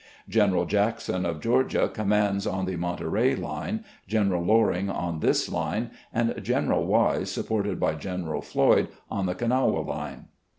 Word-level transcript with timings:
General 0.27 0.65
Jackson 0.65 1.27
of 1.27 1.41
Georgia 1.41 1.87
commands 1.87 2.47
on 2.47 2.65
the 2.65 2.75
Monterey 2.75 3.33
Une, 3.35 3.83
Gen 4.07 4.31
eral 4.31 4.47
Loring 4.47 4.89
on 4.89 5.19
this 5.19 5.47
line, 5.47 5.91
and 6.11 6.33
General 6.41 6.83
Wise, 6.87 7.29
supported 7.29 7.79
by 7.79 7.93
General 7.93 8.41
Floyd, 8.41 8.87
on 9.11 9.27
the 9.27 9.35
Kanawha 9.35 9.81
line. 9.81 10.25